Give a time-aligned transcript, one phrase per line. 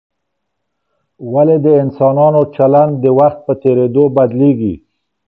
[1.33, 4.75] ولي د انسانانو چلند د وخت په تېرېدو بدلیږي؟